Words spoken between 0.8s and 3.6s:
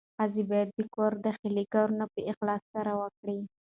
کور داخلي کارونه په اخلاص سره وکړي.